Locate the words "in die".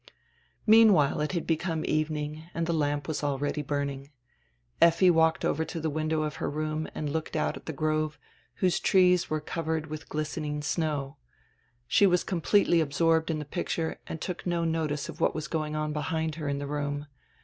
13.29-13.45, 16.49-16.65